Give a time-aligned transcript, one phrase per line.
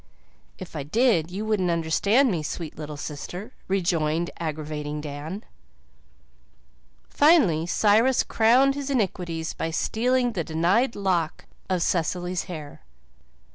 [0.57, 5.43] "If I did you wouldn't understand me, sweet little sister," rejoined aggravating Dan.
[7.07, 12.81] Finally Cyrus crowned his iniquities by stealing the denied lock of Cecily's hair.